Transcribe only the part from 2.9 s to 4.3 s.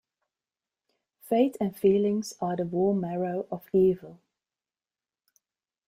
marrow of evil.